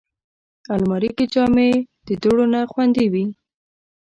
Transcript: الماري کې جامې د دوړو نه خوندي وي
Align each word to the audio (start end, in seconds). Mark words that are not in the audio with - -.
الماري 0.75 1.09
کې 1.17 1.25
جامې 1.33 1.69
د 2.05 2.07
دوړو 2.21 2.45
نه 2.53 2.61
خوندي 2.71 3.05
وي 3.13 3.25